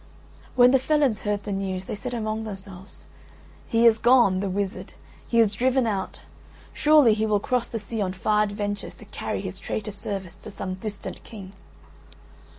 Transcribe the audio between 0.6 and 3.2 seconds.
the felons heard the news they said among themselves,